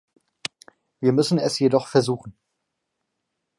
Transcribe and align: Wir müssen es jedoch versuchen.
Wir 0.99 1.11
müssen 1.13 1.37
es 1.37 1.59
jedoch 1.59 1.85
versuchen. 1.87 2.35